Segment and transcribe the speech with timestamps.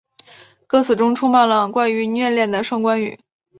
[0.65, 3.19] 歌词中充满了关于虐恋的双关语。